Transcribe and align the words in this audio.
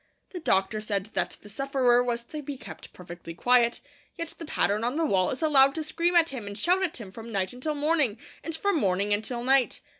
The 0.31 0.39
doctor 0.39 0.81
said 0.81 1.11
that 1.13 1.37
the 1.43 1.47
sufferer 1.47 2.03
was 2.03 2.23
to 2.23 2.41
be 2.41 2.57
kept 2.57 2.91
perfectly 2.91 3.35
quiet; 3.35 3.81
yet 4.17 4.29
the 4.29 4.45
pattern 4.45 4.83
on 4.83 4.95
the 4.95 5.05
wall 5.05 5.29
is 5.29 5.43
allowed 5.43 5.75
to 5.75 5.83
scream 5.83 6.15
at 6.15 6.29
him 6.29 6.47
and 6.47 6.57
shout 6.57 6.81
at 6.81 6.97
him 6.97 7.11
from 7.11 7.31
night 7.31 7.53
until 7.53 7.75
morning, 7.75 8.17
and 8.43 8.55
from 8.55 8.77
morning 8.79 9.13
until 9.13 9.43
night. 9.43 9.79